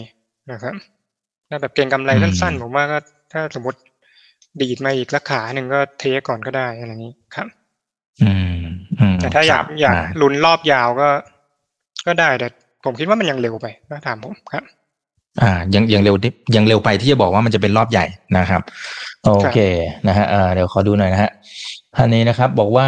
[0.51, 0.75] นะครับ
[1.49, 2.97] ถ้าแบบเก็งกำไรสั้นๆ ผมว่าก็
[3.31, 3.79] ถ้าสมมติ
[4.61, 7.47] ดีดมาอีกสักขาหนึ่งก็เทก่อนก็ได้อะไรอย่างนี้ครับ
[8.23, 8.57] อืม
[8.99, 11.09] อืมแต่ถ้าอยากครับอยากอ่ลุ้นรอบยาวก็
[12.07, 12.47] ก็ได้แต่
[12.85, 14.63] ผมคิดว่ามันยังเร็วไปถ้าถามผมครับ
[15.41, 18.05] อ่า ยังยังเร็วนิดยังเร็วไปที่จะบอกว่ามันจะเป็นรอบใหญ่
[18.37, 18.61] นะครับ
[19.23, 19.57] โอเค
[20.07, 21.31] นะฮะอ่าเดี๋ยวขอดูหน่อยนะฮะ
[21.95, 22.87] ท่านนี้นะครับ บอกว่า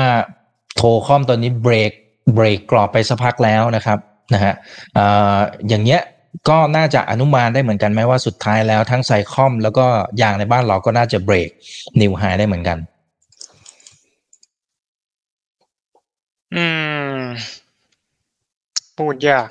[0.76, 1.92] โทรคอมตอนนี้เบรก
[2.36, 4.00] เบรกกรอบไปสักพักแล้วนะครับ
[4.34, 4.54] นะฮะ
[4.98, 5.38] อ่า
[5.70, 6.02] อย่างเงี้ย
[6.50, 9.86] ก็น่าจะอนุมานได้เหมือนกันไหมว่าสุดท้ายแล้วทั้งไซคอมแล้วก็
[10.22, 11.50] ยางในบ้านเราก็น่าจะเบรก
[12.02, 12.78] นิวไฮได้เหมือนกัน
[16.56, 16.66] อื
[17.16, 17.20] ม
[18.98, 19.48] พูดยาก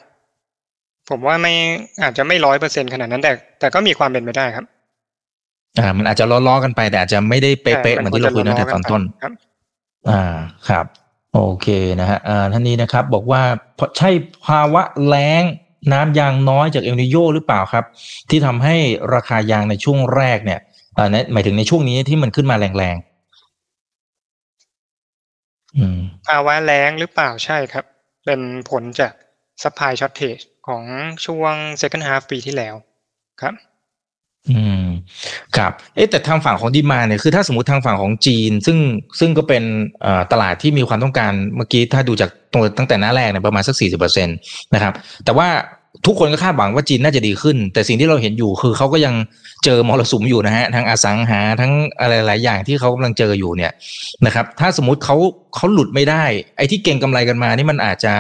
[1.08, 1.54] ผมว่าไม่
[2.02, 4.64] อาจจะไม่ร้อยเปอร์เซ็นขนาดนั้นแต่แต่ก็มีความเป็นไปได้ครับ
[5.78, 9.32] อ่า มันอาจจะล้อๆกันไป แต่อาจจะไม่ได้เป๊ะๆเหมือนที่เราคุยตั้งแต่ตอนต้นครับ
[10.10, 10.22] อ่า
[10.68, 10.86] ครับ
[11.34, 11.68] โอเค
[12.00, 13.42] นะฮะอ่าท่านนี้นะครับ บอกว่า
[13.76, 14.10] เพราะใช่
[14.46, 15.42] ภาวะแล้ง
[15.92, 17.84] น้ำยางน้อยจากเอลนิโยหรือเปล่าครับ
[18.30, 18.76] ที่ทำให้
[19.14, 20.60] ราคายางในช่วงแรกเนี่ย
[20.96, 23.16] อันนี้หมายถึงในช่วงนี้ที่มันขึ้นมาแรงๆ
[25.76, 27.84] อืมภาวะแรงหรือเปล่าใช่ครับ
[28.24, 29.12] เป็นผลจาก
[29.62, 30.82] supply shortage ของ
[31.26, 32.74] ช่วง second half ปีที่แล้ว
[33.40, 33.54] ครับ
[34.50, 34.86] อืม
[35.56, 38.78] ครับเอ๊ะแต่ทางฝั่งของดีมาเนี่ยคือถ้าสมมติทางฝั่งของจีน ซึ่ง
[39.20, 39.62] ซึ่งก็เป็น
[40.32, 44.32] ตลาดที่มีความต้องการเมื่อกี้ถ้าดูจากตรงตั้งแต่หน้าแรกเนี่ยประมาณสักสี่สิบเปอร์เซ็นต
[44.74, 44.92] นะครับ
[45.24, 45.48] แต่ว่า
[46.06, 49.14] ทุกคนก็คาดหวังว่าจีนน่าจะดีขึ้น แต่สิ่งที่เราเห็นอยู่คือเขาก็ยัง
[49.64, 53.72] เจอมรสุมอยู่นะฮะทั้งอสังหาทั้งอะไรหลายอย่างที่เขากำลังเจออยู่เนี่ย
[54.26, 55.16] นะครับ ถ้าสมมติเขา
[55.56, 56.24] เขาหลุดไม่ได้
[56.56, 58.12] ไอ้ที่เก่งกำไรกันมานี่มันอาจจะ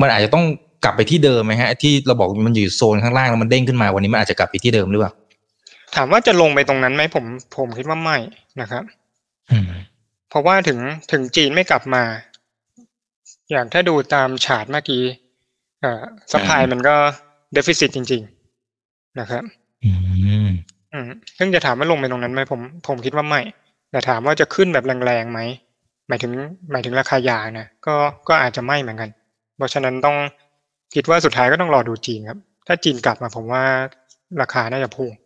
[0.00, 0.44] มันอาจจะต้อง
[0.84, 5.12] กลับไปที่เดิมไหมฮะ ที่เราบอกมันอยู่โซนข้างล่างแล้วมันเด้งขึ้นมาวันนี้มันอาจจะกลับไปที่เดิมหรือเปล่า
[5.96, 7.24] ถามว่าจะลงไปตรงนั้นไหมผม
[7.56, 8.16] ผมคิดว่าไม่
[8.60, 8.84] นะครับ
[9.50, 9.70] อืม
[10.30, 10.78] เพราะว่าถึง
[11.12, 12.02] ถึงจีนไม่กลับมา
[13.50, 15.02] อย่างถ้าดูตามฉาร์ตเมื่อกี้
[15.80, 16.02] เอ่อ
[16.32, 16.94] สปายมันก็
[17.52, 18.22] เดฟ i ซิตจริง
[18.70, 19.42] ๆ นะครับ
[19.84, 19.90] อื
[20.48, 20.50] ม
[20.92, 23.40] อืมซึ่งจะถามว่าลงไปตรงนั้นไหมผมผมคิดว่าไม่
[23.90, 25.40] แต่ถามว่าจะขึ้นแบบแรงๆไหม
[26.08, 26.32] หมายถึง
[26.70, 27.94] หมายถึงราคายางนะก็
[28.28, 29.10] ก็อาจจะไม่เหมือนกัน
[29.56, 30.16] เพราะฉะนั้นต้อง
[30.94, 33.64] คิดว่าสุดท้ายก็ต้องรอดูจีนครับ ถ้าจีนกลับมาผมว่า
[34.40, 35.21] ราคาน่าจะพุ่งครับ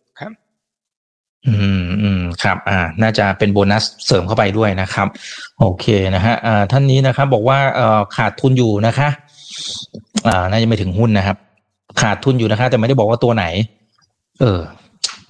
[1.45, 5.07] อืมอืมครับ อ่า น่าจะเป็นโบนัสเสริมเข้าไปด้วยนะครับ
[5.59, 9.09] โอเคนะฮะอ่าท่านนี้นะครับ บอกว่าเอ่อขาดทุนอยู่นะคะ
[10.27, 11.37] อ่า น่าจะไม่ถึงหุ้นนะครับ
[12.01, 13.45] ขาดทุนอยู่นะคะ แต่ไม่ได้บอกว่าตัวไหน
[14.39, 14.59] เออ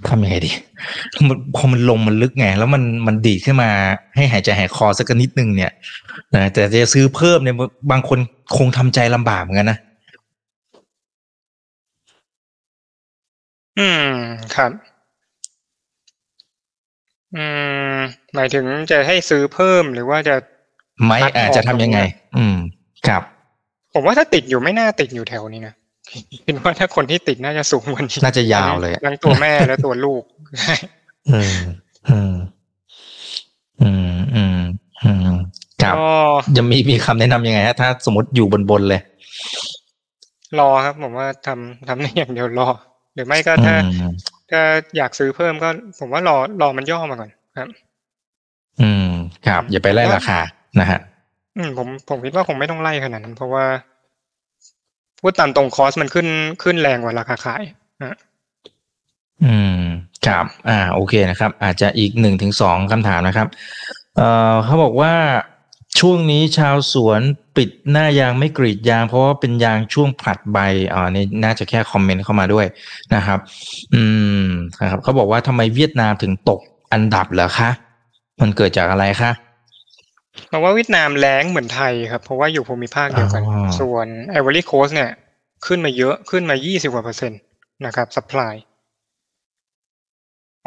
[0.09, 0.51] ทำยังไงดี
[1.27, 3.69] มันพอมันลงมันลึกไง แล้วมันมันดีขึ้นมา
[4.15, 5.71] ให้หายใจหายคอสักนิดนึงเนี่ย
[6.35, 7.55] นะแต่จะซื้อเพิ่มเนี่ย
[7.91, 8.19] บางคน
[8.57, 9.77] คงทำใจลำบากเหมือนกันนะ
[13.77, 14.09] อืม
[14.55, 14.71] ครับ
[17.35, 17.45] อื
[17.93, 17.97] ม
[18.35, 20.35] หมายถึงจะให้ซื้อเพิ่มหรือว่าจะ
[21.05, 21.99] ไม่พักออกอาจจะทำยังไง
[22.37, 22.57] อืม
[23.07, 23.21] ครับ
[23.93, 25.73] ผมว่าถ้าติดอยู่ไม่น่าติดอยู่แถวนี้นะ
[26.45, 30.23] คิดว่าถ้าคนที่ติดน่าจะสูงกว่านี้น่าจะยาวเลยอะทั้งตัวแม่และตัวลูก
[31.29, 31.57] อืม
[32.09, 32.33] อืม
[33.81, 34.59] อืมอืม
[35.03, 35.37] อืม
[35.81, 36.09] ครับก็
[36.57, 39.01] จะมีมีคำแนะนำยังไงฮะถ้าสมมติอยู่บนบนๆเลย
[40.59, 42.69] รอครับ ผมว่าทำทำได้อย่างเดียวรอ
[43.13, 44.11] หรือไม่ก็ถ้าอืม
[44.51, 44.61] ถ้า
[44.97, 47.69] อยากซื้อเพิ่มก็ผมว่ารอรอมันย่อมาก่อนครับ
[48.81, 49.09] อืม
[49.47, 50.39] ครับ อย่าไปไล่ราคา
[50.79, 50.99] นะฮะ
[51.57, 53.65] อืม ผมผมคิดว่าคงไม่ต้องไล่ขนาดนั้น เพราะว่า
[55.19, 56.27] พูดตามตรงคอสมันขึ้น
[56.63, 57.63] ขึ้นแรงกว่าราคาขาย
[58.03, 58.17] นะ
[59.43, 59.81] อืม
[60.27, 63.47] ครับ อ่า โอเคนะครับ อาจจะอีกหนึ่งถึงสองคำถามนะครับ
[64.15, 65.13] เอ่อเขาบอกว่า
[65.99, 67.21] ช่วงนี้ชาวสวน
[67.57, 70.57] ปิดหน้ายางไม่กรีดยาง เพราะว่าเป็นยางช่วงผลัดใบ
[70.93, 72.65] อ่านี่น่าจะแค่คอมเมนต์เข้ามาด้วย
[73.15, 73.39] นะครับ
[73.93, 74.03] อื
[74.41, 74.45] ม
[74.81, 76.59] นะครับเขาบอกว่าทำไมเวียดนามถึงตก
[76.93, 77.69] อันดับเหรอคะ
[78.41, 79.31] มันเกิดจากอะไรคะ
[80.49, 85.11] เพราะว่าเวียดนามแรงเหมือนไทยครับ เพราะว่าอยู่ภูมิภาคเดียวกันอ๋อส่วนไอวอรี่โคสเนี่ย
[85.65, 87.39] ขึ้นมาเยอะขึ้นมา 20กว่าเปอร์เซ็นต์
[87.85, 88.55] นะครับสป라이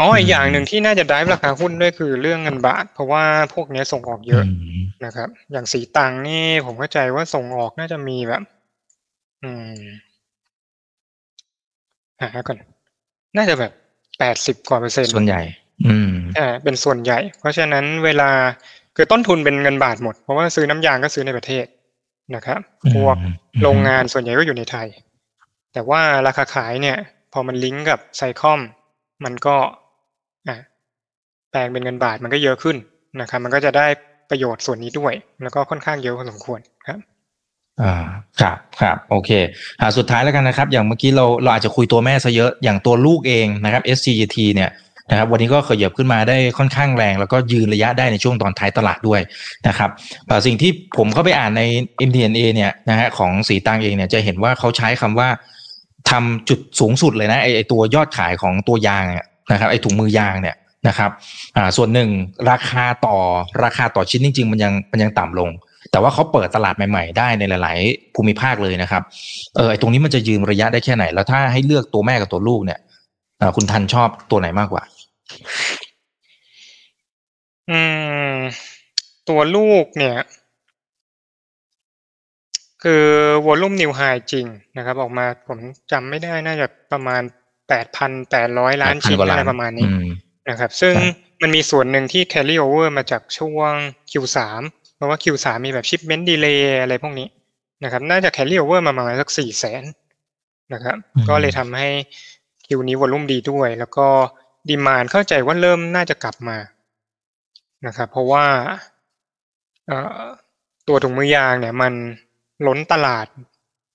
[0.00, 4.44] อ๋ออีกอย่างหนึ่งที่น่าจะได้ราคาหุ้นด้วยคือเรื่องเงินบาท เพราะว่าพวกเนี้ยส่งออกเยอะ
[4.76, 8.42] มนะครับ อย่างสีตังนี่ผมเข้าใจว่าส่งออกน่าจะมีแบบ
[9.42, 9.80] อืม
[12.20, 12.58] หาก่อน
[13.36, 13.72] น่าจะแบบ
[14.18, 15.42] แปดสิบกว่าเปอร์เซ็นต์ส่วนใหญ่
[15.86, 18.30] อืมอ่าเป็นส่วนใหญ่ เพราะฉะนั้นเวลา
[18.96, 21.66] คือต้นทุนเป็นเงินบาทหมด เพราะว่าซื้อน้ำยางก็ซื้อในประเทศ
[22.34, 22.60] นะครับ
[22.94, 24.88] พวกอืมโรงงานส่วนใหญ่ก็อยู่ในไทย
[25.72, 26.96] แต่ว่าราคาขายเนี่ย
[27.32, 28.60] พอมันลิงก์กับไซคอม
[29.24, 29.79] มันก็อะ
[31.50, 32.76] แปลงเป็นเงินบาทมันก็เยอะขึ้น
[33.20, 33.86] นะครับมันก็จะได้
[34.30, 36.98] ประโยชน์ส่วนนี้ด้วย แล้วก็ค่อนข้างเยอะพอสมควรครับ
[37.82, 37.94] อ่า
[38.40, 39.30] ครับครับโอเค
[39.80, 44.70] อ่าสุดท้ายแล้วกันนะครับ อย่างเมื่อกี้เราเราอาจจะคุยตัวแม่ซะเยอะอย่างตัวลูกเองนะครับ SCGT เนี่ย
[45.10, 49.20] นะครับวันนี้ก็ขยับขึ้นมาได้ค่อนข้างแรง แล้วก็ยืนระยะได้ในช่วงตอนท้ายตลาดด้วย
[49.68, 49.90] นะครับ
[50.46, 51.62] สิ่งที่ผมเข้าไปอ่านใน
[52.08, 55.28] MTNA เนี่ยนะฮะของสีตังเองเนี่ยจะเห็นว่าเขาใช้คำว่า
[56.10, 59.04] ทำจุดสูงสุดเลยนะไอไอตัวยอดขายของตัวยาง
[59.52, 60.56] นะครับไอถุงมือยางเนี่ย
[60.88, 61.10] นะครับ
[61.56, 62.08] อ่าส่วนหนึ่ง
[62.50, 63.16] ราคาต่อ
[63.64, 65.50] ราคาต่อชิ้นจริง ๆ มันยังมันยังต่ำลง
[65.90, 69.02] แต่ว่าเขาเปิดตลาดใหม่ ๆ ได้ในหลาย ๆ ภูมิภาคเลยนะครับ
[69.56, 72.80] เออไอตรงนี้มันจะยืนระยะได้แค่ไหน แล้วถ้าให้เลือกตัวแม่กับตัวลูกเนี่ย
[73.38, 74.82] เอ่อคุณทันชอบตัวไหนมากกว่า
[77.70, 77.80] อื
[78.32, 78.34] ม
[79.28, 80.16] ตัวลูกเนี่ย
[82.82, 83.04] คือ
[83.46, 84.00] วอลุ่มนิวไฮ
[84.32, 85.58] จริงนะครับ ออกมาผม
[85.92, 87.22] จำไม่ได้น่าจะประมาณ
[87.68, 90.06] แปดพันแปดร้อยล้าน8,000ชิ้นกว่าล้านอะไรประมาณนี้อืม
[90.48, 93.72] นะครับ ซึ่งครับมันมีส่วนหนึ่งที่ carry over มาจากช่วง
[94.10, 94.38] Q3
[94.96, 97.28] เพราะว่า Q3 มีแบบ shipment delay อะไรพวกนี้
[97.84, 99.84] นะครับน่าจะ carry over มาประมาณสักสี่แสน
[100.72, 100.96] นะครับ
[101.28, 101.88] ก็เลยทำให้
[102.66, 104.06] Q นี้วอลุ่มดีด้วย แล้วก็
[104.68, 106.58] ดีมานเข้าใจว่าเริ่มน่าจะกลับมา
[107.86, 108.46] นะครับ เพราะว่า
[109.86, 110.24] เอ่อ
[110.88, 111.92] ตัวถุงมือยางเนี่ยมัน
[112.66, 113.26] ล้นตลาด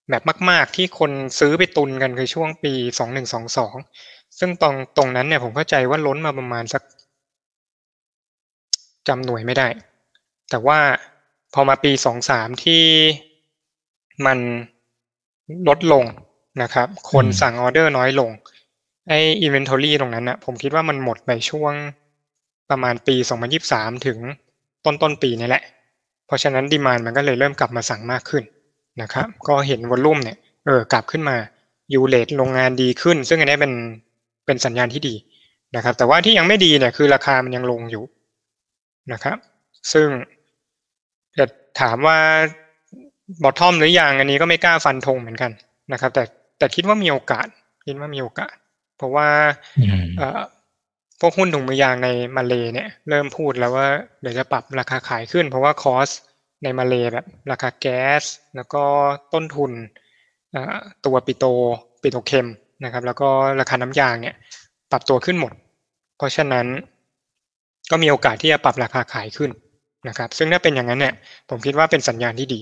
[0.10, 3.75] แบบมาก ๆ ที่คนซื้อไปตุนกันคือช่วงปีสองหนึ่งสองสอง
[4.39, 6.84] ซึ่งตรงตรงนั้นเนี่ยผมเข้าใจว่าล้นมาประมาณสัก
[9.08, 9.67] จำหน่วยไม่ได้
[10.50, 10.80] แต่ว่า
[11.54, 12.84] พอมาปีสองสามที่
[14.26, 14.38] มัน
[15.67, 16.06] ลดลง
[16.62, 18.30] นะครับ คนสั่งออเดอร์น้อยลง
[19.10, 21.74] ไอ้อินเวนทอรี่ตรงนั้นนะผมคิดว่ามันหมดไปช่วง
[22.69, 24.17] ประมาณปีสองพันยิบสามถึง
[24.86, 25.63] ต้นต้นปีนี่แหละ
[26.26, 28.43] เพราะฉะนั้น demand มันก็เลยเริ่มกลับมาสั่งมากขึ้น
[29.02, 31.36] นะครับ ก็เห็น volume เนี่ย เออ กลับขึ้นมา
[31.93, 33.74] U-rate โรงงานดีขึ้น ซึ่งอันนี้เป็น
[34.45, 35.15] เป็นสัญญาณที่ดี
[35.75, 38.03] นะครับ แต่ว่าที่ยังไม่ดีเนี่ยคือราคามันยังลงอยู่
[39.13, 39.38] นะครับ
[39.93, 40.08] ซึ่ง
[41.38, 41.45] จะ
[41.79, 42.17] ถามว่า
[43.43, 45.51] bottom หรือยังอันนี้ก็ไม่กล้าฟันธงเหมือนกัน
[45.93, 46.23] นะครับ แต่
[46.58, 47.47] แต่คิดว่ามีโอกาส
[47.88, 48.55] คิดว่ามีโอกาส
[48.97, 49.27] เพราะว่า
[49.79, 50.41] อืมเอ่อ
[51.19, 53.88] พวกหุ้นถุงมือยางในมาเลเนี่ยเริ่มพูดแล้วว่า
[54.21, 56.10] เดี๋ยวจะปรับราคาขายขึ้น เพราะว่าคอส
[56.63, 58.23] ในมาเลแบบราคาแก๊ส
[58.55, 58.84] แล้วก็
[59.34, 59.71] ต้นทุน
[60.51, 61.49] เอ่อตัวปิโตร
[62.01, 62.47] ปิโตรเคม
[62.86, 64.36] นะครับ แล้วก็ราคาน้ำยางเนี่ย
[64.91, 65.54] ปรับตัวขึ้นหมด
[66.17, 66.65] เพราะฉะนั้น
[67.91, 69.52] ก็มีโอกาสที่จะปรับราคาขายขึ้น
[70.08, 71.13] นะครับ ซึ่งถ้าเป็นอย่างนั้นเนี่ย
[71.50, 72.62] ผมคิดว่าเป็นสัญญาณที่ดี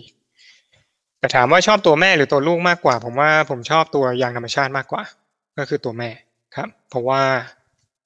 [1.20, 5.04] แต่ถามว่าชอบตัวแม่หรือตัวลูกมากกว่า ผมว่าผมชอบตัวยางธรรมชาติมากกว่า
[5.58, 6.10] ก็คือตัวแม่
[6.56, 7.22] ครับ เพราะว่า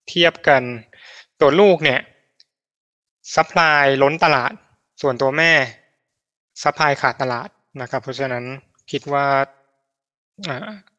[0.10, 0.64] เทียบกัน
[1.42, 2.00] ตัวลูกเนี่ย
[3.36, 4.54] supply ล้นตลาด
[5.02, 5.52] ส่วนตัวแม่
[6.64, 7.50] supply ขาดตลาด
[7.82, 8.44] นะครับ เพราะฉะนั้น
[8.92, 9.46] คิดว่าอ่า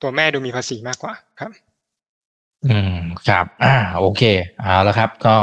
[0.03, 1.51] ตัวแม่ดูมีภาษีมากกว่าครับ
[2.67, 2.97] อืม
[3.29, 4.23] ครับ อ่า โอเค
[4.61, 5.35] เอาละครับ ก็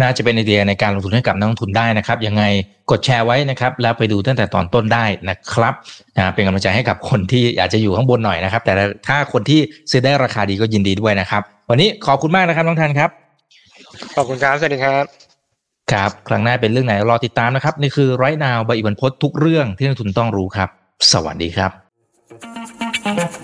[0.00, 2.42] น่าจะเป็นไอเดียในการลงทุนให้กับนักลงทุนได้นะครับ ยังไง
[2.90, 5.74] กดแชร์ไว้นะครับ แล้วไปดูตั้งแต่ตอนต้นได้นะครับ
[6.18, 8.72] อ่าเป็นกำลังใจให้กับคนที่อาจจะอยู่ข้างบนหน่อยนะครับ แต่
[9.08, 13.10] ถ้าคนที่ซื้อได้ราคาดีก็ยินดีด้วยนะครับ วันนี้ขอบคุณมากนะครับน้องทันครับ
[14.16, 15.04] ขอบคุณครับ สวัสดีครับ
[15.92, 20.68] ครับ ครั้งหน้าเป็นเรื่องไหนรอติดตามนะครับ นี่คือไรนาวใบอิบันพศทุกเรื่องที่นักลงทุนต้องรู้ครับ
[21.12, 23.43] สวัสดีครับ